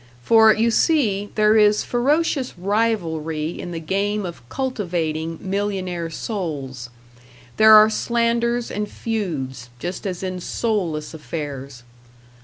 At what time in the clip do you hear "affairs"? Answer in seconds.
11.13-11.83